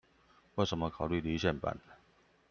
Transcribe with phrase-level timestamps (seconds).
[0.55, 1.77] 為什麼考慮離線版？